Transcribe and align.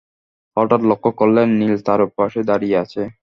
হঠাৎ 0.57 0.81
লক্ষ 0.85 1.05
করলেন, 1.19 1.47
নীলু 1.59 1.77
তাঁর 1.87 2.01
পাশে 2.17 2.39
দাঁড়িয়ে 2.49 2.77
আছে। 2.83 3.01